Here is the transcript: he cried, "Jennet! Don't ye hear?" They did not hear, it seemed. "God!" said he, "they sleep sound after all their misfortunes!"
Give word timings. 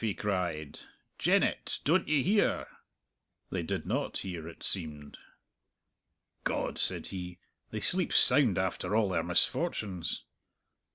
he 0.03 0.15
cried, 0.15 0.79
"Jennet! 1.19 1.79
Don't 1.83 2.07
ye 2.07 2.23
hear?" 2.23 2.65
They 3.51 3.61
did 3.61 3.85
not 3.85 4.17
hear, 4.17 4.47
it 4.47 4.63
seemed. 4.63 5.19
"God!" 6.43 6.79
said 6.79 7.05
he, 7.05 7.37
"they 7.69 7.81
sleep 7.81 8.11
sound 8.11 8.57
after 8.57 8.95
all 8.95 9.09
their 9.09 9.21
misfortunes!" 9.21 10.23